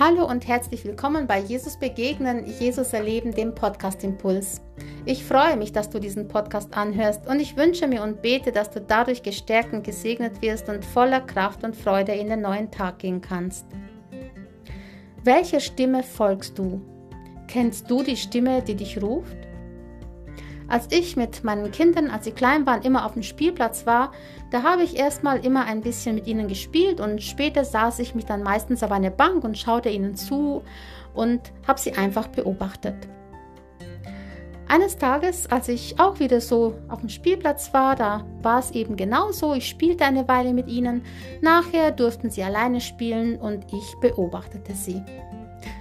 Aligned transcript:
Hallo 0.00 0.28
und 0.28 0.48
herzlich 0.48 0.84
willkommen 0.84 1.28
bei 1.28 1.38
Jesus 1.38 1.76
Begegnen, 1.76 2.44
Jesus 2.58 2.92
Erleben, 2.92 3.32
dem 3.32 3.54
Podcast 3.54 4.02
Impuls. 4.02 4.60
Ich 5.04 5.24
freue 5.24 5.56
mich, 5.56 5.70
dass 5.70 5.88
du 5.88 6.00
diesen 6.00 6.26
Podcast 6.26 6.76
anhörst 6.76 7.28
und 7.28 7.38
ich 7.38 7.56
wünsche 7.56 7.86
mir 7.86 8.02
und 8.02 8.20
bete, 8.20 8.50
dass 8.50 8.72
du 8.72 8.80
dadurch 8.80 9.22
gestärkt 9.22 9.72
und 9.72 9.84
gesegnet 9.84 10.42
wirst 10.42 10.68
und 10.68 10.84
voller 10.84 11.20
Kraft 11.20 11.62
und 11.62 11.76
Freude 11.76 12.10
in 12.10 12.28
den 12.28 12.40
neuen 12.40 12.72
Tag 12.72 12.98
gehen 12.98 13.20
kannst. 13.20 13.66
Welcher 15.22 15.60
Stimme 15.60 16.02
folgst 16.02 16.58
du? 16.58 16.82
Kennst 17.46 17.88
du 17.88 18.02
die 18.02 18.16
Stimme, 18.16 18.62
die 18.62 18.74
dich 18.74 19.00
ruft? 19.00 19.43
Als 20.68 20.88
ich 20.90 21.16
mit 21.16 21.44
meinen 21.44 21.70
Kindern, 21.70 22.10
als 22.10 22.24
sie 22.24 22.32
klein 22.32 22.66
waren, 22.66 22.82
immer 22.82 23.04
auf 23.04 23.12
dem 23.12 23.22
Spielplatz 23.22 23.86
war, 23.86 24.12
da 24.50 24.62
habe 24.62 24.82
ich 24.82 24.96
erstmal 24.96 25.44
immer 25.44 25.66
ein 25.66 25.82
bisschen 25.82 26.14
mit 26.14 26.26
ihnen 26.26 26.48
gespielt 26.48 27.00
und 27.00 27.22
später 27.22 27.64
saß 27.64 27.98
ich 27.98 28.14
mich 28.14 28.24
dann 28.24 28.42
meistens 28.42 28.82
auf 28.82 28.90
eine 28.90 29.10
Bank 29.10 29.44
und 29.44 29.58
schaute 29.58 29.90
ihnen 29.90 30.16
zu 30.16 30.62
und 31.12 31.40
habe 31.66 31.80
sie 31.80 31.92
einfach 31.92 32.28
beobachtet. 32.28 32.96
Eines 34.66 34.96
Tages, 34.96 35.46
als 35.50 35.68
ich 35.68 36.00
auch 36.00 36.18
wieder 36.20 36.40
so 36.40 36.74
auf 36.88 37.00
dem 37.00 37.10
Spielplatz 37.10 37.74
war, 37.74 37.94
da 37.94 38.24
war 38.42 38.58
es 38.58 38.70
eben 38.70 38.96
genauso. 38.96 39.54
Ich 39.54 39.68
spielte 39.68 40.04
eine 40.04 40.26
Weile 40.26 40.54
mit 40.54 40.68
ihnen. 40.68 41.02
Nachher 41.42 41.90
durften 41.90 42.30
sie 42.30 42.42
alleine 42.42 42.80
spielen 42.80 43.36
und 43.36 43.66
ich 43.72 43.94
beobachtete 44.00 44.72
sie. 44.72 45.02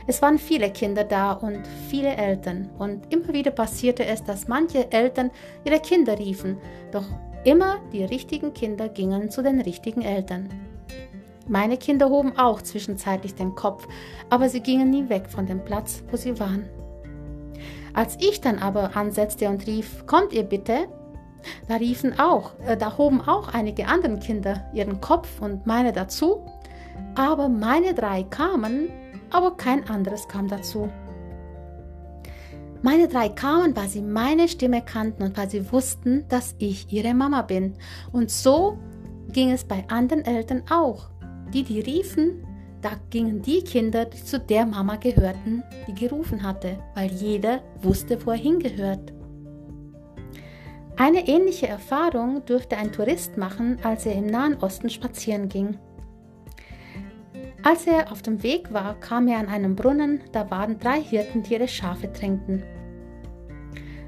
Es 0.06 0.22
waren 0.22 0.38
viele 0.38 0.70
Kinder 0.70 1.04
da 1.04 1.34
und 1.34 1.62
viele 1.90 2.16
Eltern 2.16 2.70
und 2.78 3.12
immer 3.14 3.30
wieder 3.34 3.52
passierte 3.52 4.06
es, 4.06 4.24
dass 4.24 4.48
manche 4.48 4.92
Eltern 4.92 5.32
ihre 5.64 5.80
Kinder 5.80 6.20
riefen, 6.20 6.58
doch 6.92 7.06
immer 7.46 7.80
die 7.92 8.04
richtigen 8.04 8.54
Kinder 8.54 8.90
gingen 8.90 9.30
zu 9.30 9.42
den 9.42 9.62
richtigen 9.62 10.02
Eltern. 10.02 10.50
Meine 11.48 11.78
Kinder 11.78 12.10
hoben 12.10 12.38
auch 12.38 12.62
zwischenzeitlich 12.62 13.36
den 13.36 13.56
Kopf, 13.56 13.88
aber 14.30 14.50
sie 14.50 14.62
gingen 14.62 14.90
nie 14.90 15.10
weg 15.10 15.30
von 15.30 15.46
dem 15.46 15.64
Platz, 15.64 16.04
wo 16.10 16.18
sie 16.18 16.40
waren. 16.40 16.70
Als 17.94 18.18
ich 18.20 18.42
dann 18.42 18.60
aber 18.60 18.96
ansetzte 18.96 19.50
und 19.50 19.68
rief, 19.68 20.06
kommt 20.08 20.34
ihr 20.34 20.44
bitte, 20.44 20.88
da 21.68 21.76
riefen 21.76 22.18
auch, 22.18 22.52
äh, 22.66 22.78
da 22.78 22.98
hoben 22.98 23.22
auch 23.22 23.54
einige 23.54 23.88
andere 23.88 24.18
Kinder 24.20 24.66
ihren 24.74 25.02
Kopf 25.02 25.42
und 25.42 25.66
meine 25.66 25.92
dazu, 25.92 26.46
aber 27.16 27.50
meine 27.50 27.94
drei 27.94 28.24
kamen 28.24 28.90
aber 29.34 29.58
kein 29.58 29.90
anderes 29.90 30.28
kam 30.28 30.48
dazu. 30.48 30.90
Meine 32.82 33.08
drei 33.08 33.30
kamen, 33.30 33.76
weil 33.76 33.88
sie 33.88 34.02
meine 34.02 34.48
Stimme 34.48 34.82
kannten 34.82 35.24
und 35.24 35.38
weil 35.38 35.50
sie 35.50 35.72
wussten, 35.72 36.26
dass 36.28 36.56
ich 36.60 36.92
ihre 36.92 37.14
Mama 37.14 37.42
bin. 37.42 37.76
Und 38.12 38.30
so 38.30 38.78
ging 39.32 39.52
es 39.52 39.64
bei 39.64 39.86
anderen 39.88 40.26
Eltern 40.26 40.64
auch. 40.70 41.10
Die, 41.54 41.64
die 41.64 41.80
riefen, 41.80 42.46
da 42.82 42.92
gingen 43.10 43.42
die 43.42 43.62
Kinder, 43.62 44.04
die 44.04 44.22
zu 44.22 44.38
der 44.38 44.66
Mama 44.66 44.98
gehörten, 44.98 45.64
die 45.88 45.96
gerufen 45.96 46.44
hatte, 46.44 46.78
weil 46.96 47.10
jeder 47.10 47.62
wusste, 47.82 48.26
wo 48.26 48.32
er 48.32 48.38
hingehört. 48.38 49.14
Eine 50.98 51.28
ähnliche 51.28 51.68
Erfahrung 51.68 52.46
durfte 52.46 52.76
ein 52.78 52.92
Tourist 52.92 53.38
machen, 53.38 53.78
als 53.84 54.06
er 54.06 54.14
im 54.14 54.28
Nahen 54.28 54.58
Osten 54.58 54.90
spazieren 54.90 55.48
ging. 55.48 55.78
Als 57.64 57.88
er 57.88 58.12
auf 58.12 58.22
dem 58.22 58.44
Weg 58.44 58.74
war, 58.74 59.00
kam 59.00 59.30
er 59.30 59.40
an 59.40 59.48
einem 59.48 59.78
Brunnen, 59.78 60.20
da 60.34 60.52
waren 60.52 60.80
drei 60.80 61.02
Hirten, 61.02 61.44
die 61.44 61.54
ihre 61.54 61.70
Schafe 61.70 62.12
tränkten. 62.12 62.62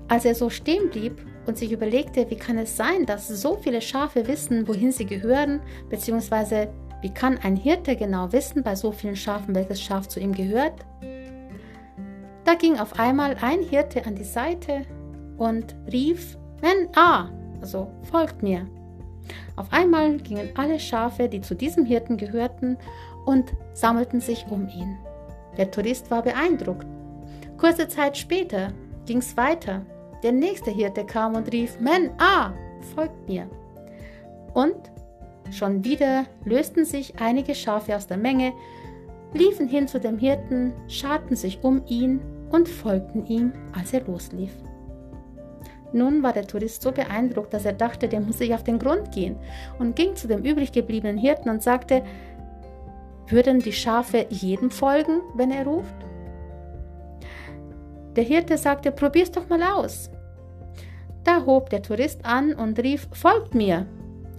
Als 0.09 0.25
er 0.25 0.35
so 0.35 0.49
stehen 0.49 0.89
blieb 0.89 1.25
und 1.47 1.57
sich 1.57 1.71
überlegte, 1.71 2.29
wie 2.29 2.35
kann 2.35 2.57
es 2.57 2.75
sein, 2.75 3.05
dass 3.05 3.29
so 3.29 3.55
viele 3.55 3.81
Schafe 3.81 4.27
wissen, 4.27 4.67
wohin 4.67 4.91
sie 4.91 5.05
gehören, 5.05 5.61
beziehungsweise 5.89 6.67
wie 7.01 7.13
kann 7.13 7.37
ein 7.37 7.55
Hirte 7.55 7.95
genau 7.95 8.33
wissen 8.33 8.61
bei 8.61 8.75
so 8.75 8.91
vielen 8.91 9.15
Schafen, 9.15 9.55
welches 9.55 9.81
Schaf 9.81 10.09
zu 10.09 10.19
ihm 10.19 10.33
gehört? 10.33 10.85
Da 12.43 12.55
ging 12.55 12.77
auf 12.77 12.99
einmal 12.99 13.37
ein 13.41 13.61
Hirte 13.61 14.05
an 14.05 14.15
die 14.15 14.25
Seite 14.25 14.81
und 15.37 15.75
rief, 15.91 16.37
Men 16.61 16.89
ah, 16.95 17.29
also 17.61 17.89
folgt 18.03 18.43
mir. 18.43 18.67
Auf 19.55 19.71
einmal 19.71 20.17
gingen 20.17 20.49
alle 20.55 20.79
Schafe, 20.79 21.29
die 21.29 21.41
zu 21.41 21.55
diesem 21.55 21.85
Hirten 21.85 22.17
gehörten, 22.17 22.77
und 23.25 23.53
sammelten 23.73 24.21
sich 24.21 24.45
um 24.49 24.67
ihn. 24.67 24.97
Der 25.57 25.71
Tourist 25.71 26.11
war 26.11 26.21
beeindruckt. 26.21 26.85
Kurze 27.57 27.87
Zeit 27.87 28.17
später 28.17 28.73
ging 29.05 29.19
es 29.19 29.37
weiter. 29.37 29.85
Der 30.23 30.31
nächste 30.31 30.71
Hirte 30.71 31.05
kam 31.05 31.35
und 31.35 31.51
rief, 31.51 31.79
Men, 31.79 32.11
ah, 32.17 32.51
folgt 32.95 33.27
mir. 33.27 33.49
Und 34.53 34.91
schon 35.51 35.83
wieder 35.83 36.25
lösten 36.43 36.85
sich 36.85 37.19
einige 37.19 37.55
Schafe 37.55 37.95
aus 37.95 38.07
der 38.07 38.17
Menge, 38.17 38.53
liefen 39.33 39.67
hin 39.67 39.87
zu 39.87 39.99
dem 39.99 40.17
Hirten, 40.17 40.73
scharten 40.87 41.35
sich 41.35 41.63
um 41.63 41.83
ihn 41.87 42.21
und 42.51 42.69
folgten 42.69 43.25
ihm, 43.25 43.53
als 43.73 43.93
er 43.93 44.01
loslief. 44.01 44.51
Nun 45.93 46.23
war 46.23 46.33
der 46.33 46.47
Tourist 46.47 46.81
so 46.81 46.91
beeindruckt, 46.91 47.53
dass 47.53 47.65
er 47.65 47.73
dachte, 47.73 48.07
der 48.07 48.19
muss 48.19 48.39
sich 48.39 48.53
auf 48.53 48.63
den 48.63 48.79
Grund 48.79 49.11
gehen 49.11 49.37
und 49.79 49.95
ging 49.95 50.15
zu 50.15 50.27
dem 50.27 50.43
übrig 50.43 50.71
gebliebenen 50.71 51.17
Hirten 51.17 51.49
und 51.49 51.63
sagte, 51.63 52.03
würden 53.27 53.59
die 53.59 53.73
Schafe 53.73 54.27
jedem 54.29 54.71
folgen, 54.71 55.21
wenn 55.33 55.51
er 55.51 55.65
ruft? 55.65 55.95
Der 58.15 58.23
Hirte 58.23 58.57
sagte, 58.57 58.91
probier's 58.91 59.31
doch 59.31 59.49
mal 59.49 59.61
aus. 59.61 60.09
Da 61.23 61.45
hob 61.45 61.69
der 61.69 61.81
Tourist 61.81 62.23
an 62.23 62.53
und 62.53 62.79
rief, 62.79 63.07
folgt 63.11 63.55
mir. 63.55 63.87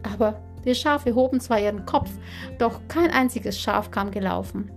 Aber 0.03 0.41
die 0.65 0.75
Schafe 0.75 1.15
hoben 1.15 1.41
zwar 1.41 1.61
ihren 1.61 1.85
Kopf, 1.85 2.11
doch 2.59 2.81
kein 2.89 3.11
einziges 3.11 3.61
Schaf 3.61 3.91
kam 3.91 4.11
gelaufen. 4.11 4.71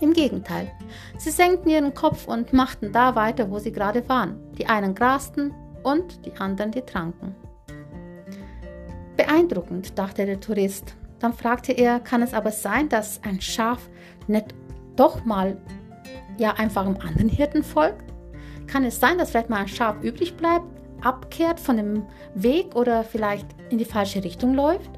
Im 0.00 0.12
Gegenteil, 0.12 0.70
sie 1.16 1.30
senkten 1.30 1.70
ihren 1.70 1.94
Kopf 1.94 2.26
und 2.26 2.52
machten 2.52 2.92
da 2.92 3.14
weiter, 3.14 3.50
wo 3.50 3.58
sie 3.58 3.72
gerade 3.72 4.06
waren. 4.08 4.38
Die 4.58 4.66
einen 4.66 4.94
grasten 4.94 5.54
und 5.82 6.26
die 6.26 6.36
anderen 6.36 6.72
die 6.72 6.82
tranken. 6.82 7.34
Beeindruckend, 9.16 9.96
dachte 9.98 10.26
der 10.26 10.40
Tourist. 10.40 10.96
Dann 11.18 11.32
fragte 11.32 11.72
er, 11.72 12.00
kann 12.00 12.22
es 12.22 12.34
aber 12.34 12.50
sein, 12.50 12.88
dass 12.88 13.22
ein 13.22 13.40
Schaf 13.40 13.88
nicht 14.26 14.54
doch 14.96 15.24
mal 15.24 15.56
ja 16.38 16.52
einfach 16.54 16.86
einem 16.86 16.96
anderen 16.96 17.28
Hirten 17.28 17.62
folgt? 17.62 18.12
Kann 18.66 18.84
es 18.84 18.98
sein, 18.98 19.18
dass 19.18 19.30
vielleicht 19.30 19.50
mal 19.50 19.60
ein 19.60 19.68
Schaf 19.68 20.02
übrig 20.02 20.36
bleibt, 20.36 20.66
abkehrt 21.02 21.60
von 21.60 21.76
dem 21.76 22.06
Weg 22.34 22.74
oder 22.74 23.04
vielleicht 23.04 23.46
in 23.70 23.78
die 23.78 23.84
falsche 23.84 24.24
Richtung 24.24 24.54
läuft? 24.54 24.90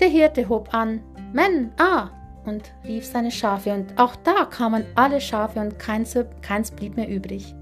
Der 0.00 0.08
Hirte 0.08 0.48
hob 0.48 0.74
an, 0.74 1.00
Men, 1.32 1.72
ah, 1.78 2.10
und 2.44 2.72
rief 2.84 3.06
seine 3.06 3.30
Schafe, 3.30 3.72
und 3.72 3.98
auch 3.98 4.16
da 4.16 4.44
kamen 4.44 4.84
alle 4.94 5.20
Schafe 5.20 5.60
und 5.60 5.78
keins, 5.78 6.16
keins 6.42 6.70
blieb 6.70 6.96
mehr 6.96 7.08
übrig. 7.08 7.54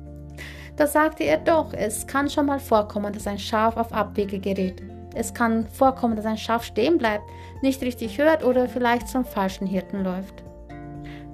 Da 0.77 0.87
sagte 0.87 1.25
er 1.25 1.39
doch, 1.39 1.73
es 1.75 2.07
kann 2.07 2.31
schon 2.31 2.47
mal 2.47 2.59
vorkommen, 2.59 3.13
dass 3.13 3.27
ein 3.27 3.39
Schaf 3.39 3.77
auf 3.77 3.93
Abwege 3.93 4.39
gerät. 4.39 4.83
Es 5.15 5.35
kann 5.35 5.67
vorkommen, 5.67 6.17
dass 6.17 6.27
ein 6.27 6.39
Schaf 6.39 6.65
stehen 6.65 6.99
bleibt, 6.99 7.25
nicht 7.61 7.83
richtig 7.83 8.19
hört 8.19 8.45
oder 8.45 8.69
vielleicht 8.69 9.09
zum 9.09 9.25
falschen 9.25 9.67
Hirten 9.67 10.03
läuft. 10.03 10.43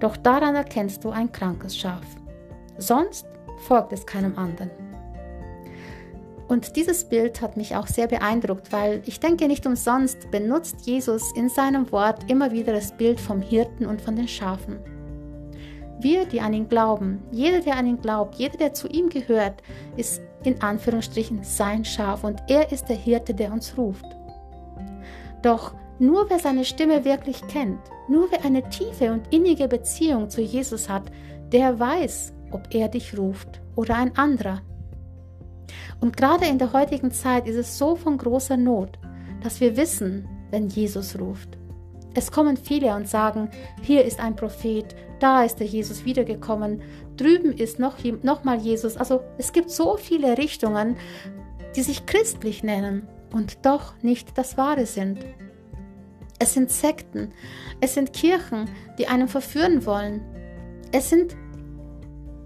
Doch 0.01 0.17
daran 0.17 0.55
erkennst 0.55 1.05
du 1.05 1.11
ein 1.11 1.33
krankes 1.33 1.77
Schaf. 1.77 2.05
Sonst 2.79 3.27
folgt 3.67 3.93
es 3.93 4.07
keinem 4.07 4.37
anderen. 4.39 4.71
Und 6.49 6.77
dieses 6.77 7.05
Bild 7.05 7.43
hat 7.43 7.59
mich 7.59 7.77
auch 7.77 7.87
sehr 7.87 8.07
beeindruckt, 8.07 8.73
weil 8.73 9.03
ich 9.05 9.21
denke 9.21 9.47
nicht 9.49 9.67
umsonst 9.67 10.31
benutzt 10.31 10.87
Jesus 10.87 11.31
in 11.37 11.51
seinem 11.51 11.93
Wort 11.93 12.31
immer 12.31 12.53
wieder 12.53 12.73
das 12.73 12.97
Bild 12.97 13.21
vom 13.21 13.43
Hirten 13.43 13.85
und 13.85 14.01
von 14.01 14.17
den 14.17 14.29
Schafen. 14.29 14.79
Wir, 16.01 16.25
die 16.25 16.41
an 16.41 16.55
ihn 16.55 16.69
glauben, 16.69 17.23
jeder, 17.33 17.61
der 17.61 17.77
an 17.77 17.87
ihn 17.87 18.01
glaubt, 18.01 18.37
jeder, 18.37 18.57
der 18.57 18.73
zu 18.73 18.89
ihm 18.89 19.11
gehört, 19.11 19.63
ist 19.97 20.23
in 20.45 20.61
Anführungsstrichen 20.63 21.43
sein 21.43 21.85
Schaf 21.85 22.25
und 22.25 22.41
er 22.49 22.71
ist 22.73 22.89
der 22.89 22.97
Hirte, 22.97 23.35
der 23.35 23.53
uns 23.53 23.77
ruft. 23.77 24.05
Doch 25.43 25.75
nur 25.99 26.31
wer 26.31 26.39
seine 26.39 26.65
Stimme 26.65 27.05
wirklich 27.05 27.47
kennt, 27.49 27.81
nur 28.09 28.31
wer 28.31 28.45
eine 28.45 28.69
tiefe 28.69 29.13
und 29.13 29.33
innige 29.33 29.69
Beziehung 29.69 30.31
zu 30.31 30.41
Jesus 30.41 30.89
hat, 30.89 31.11
der 31.53 31.79
weiß, 31.79 32.33
ob 32.51 32.73
er 32.75 32.89
dich 32.89 33.19
ruft 33.19 33.61
oder 33.75 33.97
ein 33.97 34.17
anderer. 34.17 34.61
Und 36.01 36.17
gerade 36.17 36.47
in 36.47 36.59
der 36.59 36.73
heutigen 36.73 37.11
Zeit 37.11 37.47
ist 37.49 37.57
es 37.57 37.79
so 37.79 37.97
von 37.97 38.17
großer 38.17 38.57
Not, 38.57 38.99
dass 39.43 39.61
wir 39.61 39.77
wissen, 39.77 40.29
wenn 40.51 40.69
Jesus 40.69 41.19
ruft. 41.19 41.59
Es 42.15 42.31
kommen 42.31 42.57
viele 42.57 42.95
und 42.95 43.09
sagen, 43.09 43.51
hier 43.83 44.05
ist 44.05 44.21
ein 44.21 44.35
Prophet, 44.35 44.95
da 45.21 45.43
ist 45.45 45.61
der 45.61 45.67
Jesus 45.67 46.05
wiedergekommen, 46.05 46.83
drüben 47.21 47.53
ist 47.53 47.79
noch, 47.79 47.97
noch 48.23 48.45
mal 48.45 48.59
Jesus. 48.59 48.97
Also 48.97 49.21
es 49.37 49.53
gibt 49.53 49.71
so 49.71 49.97
viele 49.97 50.39
Richtungen, 50.39 50.97
die 51.77 51.83
sich 51.83 52.07
christlich 52.07 52.63
nennen 52.63 53.07
und 53.33 53.65
doch 53.67 53.95
nicht 54.03 54.39
das 54.39 54.57
Wahre 54.57 54.87
sind. 54.87 55.19
Es 56.39 56.55
sind 56.55 56.71
Sekten, 56.71 57.33
es 57.81 57.95
sind 57.95 58.13
Kirchen, 58.13 58.71
die 58.99 59.09
einen 59.09 59.29
verführen 59.29 59.85
wollen. 59.85 60.21
Es 60.93 61.11
sind 61.11 61.37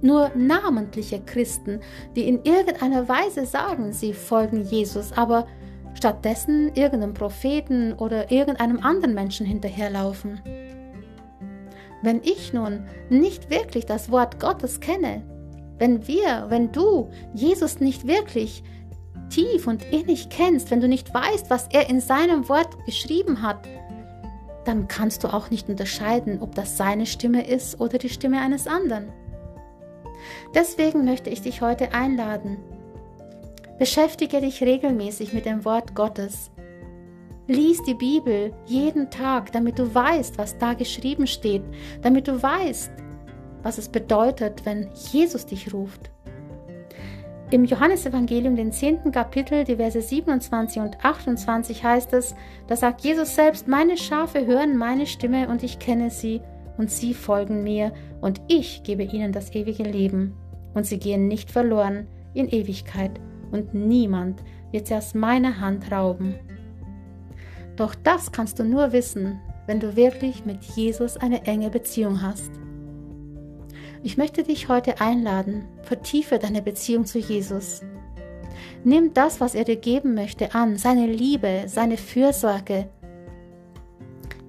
nur 0.01 0.31
namentliche 0.35 1.21
Christen, 1.21 1.81
die 2.17 2.27
in 2.29 2.43
irgendeiner 2.43 3.09
Weise 3.09 3.47
sagen, 3.47 3.93
sie 3.93 4.15
folgen 4.15 4.65
Jesus, 4.65 5.13
aber 5.13 5.47
stattdessen 5.95 6.75
irgendeinem 6.75 7.15
Propheten 7.15 7.93
oder 7.93 8.31
irgendeinem 8.31 8.81
anderen 8.81 9.15
Menschen 9.15 9.47
hinterherlaufen. 9.47 10.41
Wenn 12.03 12.21
ich 12.23 12.53
nun 12.53 12.85
nicht 13.09 13.51
wirklich 13.51 13.87
das 13.87 14.11
Wort 14.11 14.41
Gottes 14.41 14.81
kenne, 14.81 15.23
wenn 15.79 16.07
wir, 16.07 16.47
wenn 16.49 16.73
du 16.73 17.11
Jesus 17.35 17.81
nicht 17.81 18.07
wirklich 18.07 18.63
tief 19.31 19.67
und 19.67 19.85
innig 19.93 20.29
kennst, 20.29 20.71
wenn 20.71 20.81
du 20.81 20.89
nicht 20.89 21.13
weißt, 21.15 21.49
was 21.49 21.69
er 21.73 21.89
in 21.89 22.01
seinem 22.01 22.49
Wort 22.49 22.85
geschrieben 22.85 23.43
hat, 23.43 23.67
dann 24.65 24.89
kannst 24.89 25.25
du 25.25 25.29
auch 25.29 25.51
nicht 25.51 25.69
unterscheiden, 25.69 26.41
ob 26.41 26.55
das 26.55 26.77
seine 26.77 27.07
Stimme 27.07 27.47
ist 27.47 27.81
oder 27.81 27.99
die 27.99 28.09
Stimme 28.09 28.41
eines 28.41 28.67
anderen. 28.67 29.09
Deswegen 30.55 31.05
möchte 31.05 31.31
ich 31.31 31.43
dich 31.43 31.63
heute 31.63 31.93
einladen. 31.93 32.59
Beschäftige 33.79 34.41
dich 34.41 34.63
regelmäßig 34.63 35.33
mit 35.33 35.47
dem 35.47 35.65
Wort 35.65 35.95
Gottes. 35.95 36.51
Lies 37.53 37.83
die 37.83 37.95
Bibel 37.95 38.55
jeden 38.65 39.11
Tag, 39.11 39.53
damit 39.53 39.79
du 39.79 39.95
weißt, 39.95 40.39
was 40.39 40.57
da 40.57 40.73
geschrieben 40.73 41.27
steht, 41.27 41.63
damit 42.01 42.27
du 42.27 42.43
weißt, 42.43 42.91
was 43.63 43.77
es 43.77 43.91
bedeutet, 43.91 44.65
wenn 44.65 44.89
Jesus 45.13 45.45
dich 45.45 45.75
ruft. 45.75 46.11
Im 47.51 47.67
Johannesevangelium, 47.67 48.57
den 48.57 48.73
10. 48.73 49.13
Kapitel, 49.13 49.65
die 49.65 49.77
Verse 49.77 50.01
27 50.01 50.81
und 50.81 51.05
28 51.05 51.85
heißt 51.85 52.15
es, 52.15 52.35
da 52.69 52.77
sagt 52.77 53.03
Jesus 53.03 53.35
selbst, 53.35 53.69
meine 53.69 53.99
Schafe 53.99 54.47
hören 54.47 54.79
meine 54.79 55.07
Stimme 55.07 55.49
und 55.51 55.63
ich 55.63 55.79
kenne 55.79 56.09
sie 56.09 56.41
und 56.79 56.91
sie 56.91 57.13
folgen 57.13 57.63
mir 57.63 57.93
und 58.23 58.41
ich 58.49 58.83
gebe 58.83 59.03
ihnen 59.03 59.33
das 59.33 59.55
ewige 59.55 59.83
Leben 59.83 60.35
und 60.73 60.87
sie 60.87 60.99
gehen 60.99 61.29
nicht 61.29 61.51
verloren 61.51 62.07
in 62.33 62.49
Ewigkeit 62.49 63.21
und 63.51 63.75
niemand 63.75 64.43
wird 64.71 64.87
sie 64.87 64.95
aus 64.95 65.13
meiner 65.13 65.61
Hand 65.61 65.93
rauben. 65.93 66.37
Doch 67.77 67.95
das 67.95 68.33
kannst 68.33 68.59
du 68.59 68.65
nur 68.65 68.93
wissen, 68.93 69.41
wenn 69.67 69.81
du 69.81 69.97
wirklich 69.97 70.45
mit 70.45 70.63
Jesus 70.65 71.17
eine 71.17 71.45
enge 71.47 71.71
Beziehung 71.71 72.23
hast. 72.23 72.51
Ich 74.03 74.17
möchte 74.17 74.43
dich 74.43 74.69
heute 74.69 75.01
einladen, 75.01 75.65
vertiefe 75.83 76.39
deine 76.39 76.61
Beziehung 76.61 77.07
zu 77.07 77.19
Jesus. 77.19 77.83
Nimm 78.85 79.15
das, 79.15 79.41
was 79.41 79.55
er 79.55 79.65
dir 79.65 79.77
geben 79.77 80.15
möchte, 80.15 80.55
an, 80.55 80.77
seine 80.77 81.07
Liebe, 81.07 81.65
seine 81.67 81.97
Fürsorge. 81.97 82.89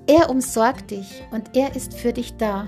Er 0.08 0.30
umsorgt 0.30 0.92
dich 0.92 1.24
und 1.32 1.56
er 1.56 1.76
ist 1.76 1.94
für 1.94 2.14
dich 2.14 2.36
da. 2.38 2.68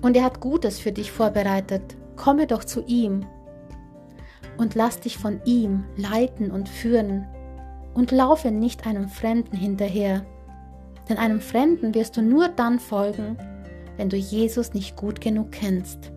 Und 0.00 0.16
er 0.16 0.24
hat 0.24 0.40
Gutes 0.40 0.78
für 0.78 0.92
dich 0.92 1.10
vorbereitet. 1.10 1.96
Komme 2.16 2.46
doch 2.46 2.64
zu 2.64 2.84
ihm 2.86 3.26
und 4.56 4.74
lass 4.74 5.00
dich 5.00 5.18
von 5.18 5.40
ihm 5.44 5.84
leiten 5.96 6.50
und 6.50 6.68
führen 6.68 7.26
und 7.94 8.10
laufe 8.10 8.50
nicht 8.50 8.86
einem 8.86 9.08
Fremden 9.08 9.56
hinterher. 9.56 10.26
Denn 11.08 11.18
einem 11.18 11.40
Fremden 11.40 11.94
wirst 11.94 12.16
du 12.16 12.22
nur 12.22 12.48
dann 12.48 12.78
folgen, 12.78 13.38
wenn 13.96 14.08
du 14.08 14.16
Jesus 14.16 14.74
nicht 14.74 14.96
gut 14.96 15.20
genug 15.20 15.52
kennst. 15.52 16.12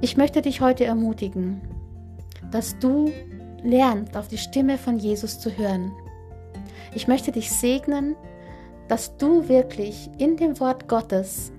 Ich 0.00 0.16
möchte 0.16 0.42
dich 0.42 0.60
heute 0.60 0.84
ermutigen, 0.84 1.60
dass 2.50 2.78
du 2.78 3.10
lernst, 3.62 4.16
auf 4.16 4.28
die 4.28 4.38
Stimme 4.38 4.78
von 4.78 4.98
Jesus 4.98 5.40
zu 5.40 5.56
hören. 5.56 5.92
Ich 6.94 7.08
möchte 7.08 7.32
dich 7.32 7.50
segnen, 7.50 8.14
dass 8.88 9.16
du 9.16 9.48
wirklich 9.48 10.08
in 10.18 10.36
dem 10.36 10.58
Wort 10.60 10.88
Gottes 10.88 11.50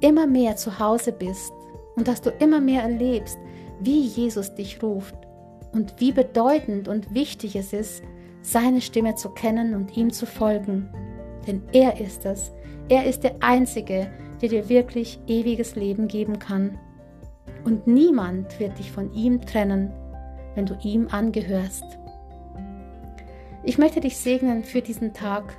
immer 0.00 0.26
mehr 0.26 0.56
zu 0.56 0.78
Hause 0.78 1.12
bist 1.12 1.52
und 1.96 2.08
dass 2.08 2.22
du 2.22 2.30
immer 2.30 2.60
mehr 2.60 2.82
erlebst, 2.82 3.38
wie 3.80 4.00
Jesus 4.00 4.54
dich 4.54 4.82
ruft 4.82 5.14
und 5.72 5.94
wie 5.98 6.12
bedeutend 6.12 6.88
und 6.88 7.14
wichtig 7.14 7.56
es 7.56 7.72
ist, 7.72 8.02
seine 8.42 8.80
Stimme 8.80 9.14
zu 9.14 9.30
kennen 9.30 9.74
und 9.74 9.96
ihm 9.96 10.12
zu 10.12 10.26
folgen. 10.26 10.88
Denn 11.46 11.62
er 11.72 12.00
ist 12.00 12.24
es. 12.26 12.52
Er 12.88 13.04
ist 13.04 13.24
der 13.24 13.36
Einzige, 13.40 14.10
der 14.40 14.48
dir 14.48 14.68
wirklich 14.68 15.20
ewiges 15.26 15.76
Leben 15.76 16.08
geben 16.08 16.38
kann. 16.38 16.78
Und 17.64 17.86
niemand 17.86 18.58
wird 18.58 18.78
dich 18.78 18.90
von 18.90 19.12
ihm 19.12 19.40
trennen, 19.42 19.92
wenn 20.54 20.66
du 20.66 20.76
ihm 20.82 21.08
angehörst. 21.10 21.84
Ich 23.62 23.76
möchte 23.76 24.00
dich 24.00 24.16
segnen 24.16 24.64
für 24.64 24.80
diesen 24.80 25.12
Tag 25.12 25.54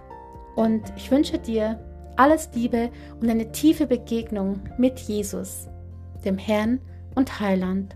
und 0.56 0.82
ich 0.96 1.12
wünsche 1.12 1.38
dir 1.38 1.80
alles 2.16 2.50
Liebe 2.54 2.90
und 3.20 3.30
eine 3.30 3.52
tiefe 3.52 3.86
Begegnung 3.86 4.60
mit 4.78 5.00
Jesus, 5.00 5.70
dem 6.26 6.38
Herrn 6.38 6.80
und 7.16 7.40
Heiland. 7.40 7.96